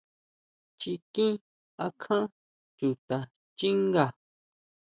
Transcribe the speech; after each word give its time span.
Chiquín 0.79 1.33
akján 1.85 2.25
chuta 2.77 3.17
xchínga. 3.57 4.05